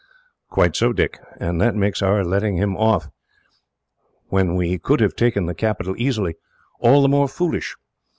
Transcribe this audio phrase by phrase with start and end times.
[0.49, 3.07] "Quite so, Dick, and that makes our letting him off,
[4.29, 6.37] when we could have taken the capital easily,
[6.79, 7.75] all the more foolish.